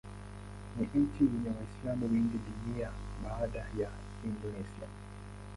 [0.77, 3.89] Ni nchi yenye Waislamu wengi duniani baada ya
[4.23, 4.87] Indonesia.